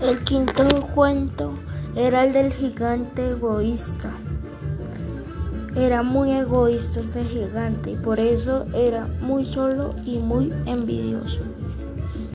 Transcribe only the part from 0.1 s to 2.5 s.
quinto cuento era el